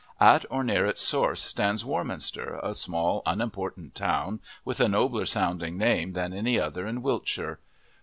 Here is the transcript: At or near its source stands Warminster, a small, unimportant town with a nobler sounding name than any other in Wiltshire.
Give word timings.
At 0.19 0.45
or 0.49 0.63
near 0.63 0.87
its 0.87 1.03
source 1.03 1.43
stands 1.43 1.85
Warminster, 1.85 2.59
a 2.63 2.73
small, 2.73 3.21
unimportant 3.27 3.93
town 3.93 4.39
with 4.65 4.79
a 4.79 4.87
nobler 4.87 5.27
sounding 5.27 5.77
name 5.77 6.13
than 6.13 6.33
any 6.33 6.59
other 6.59 6.87
in 6.87 7.03
Wiltshire. 7.03 7.59